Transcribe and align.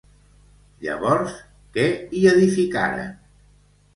Llavors, 0.85 1.35
què 1.77 1.85
hi 2.17 2.23
edificaren? 2.33 3.15